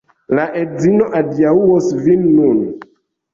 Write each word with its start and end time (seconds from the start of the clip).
La 0.37 0.45
edzino 0.61 1.09
adiaŭos 1.19 1.91
vin 2.07 2.25
nun 2.39 2.59